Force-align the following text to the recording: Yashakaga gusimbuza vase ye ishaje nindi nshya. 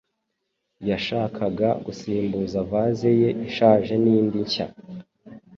Yashakaga 0.89 1.69
gusimbuza 1.85 2.57
vase 2.71 3.09
ye 3.21 3.29
ishaje 3.47 3.93
nindi 4.03 4.37
nshya. 4.45 4.67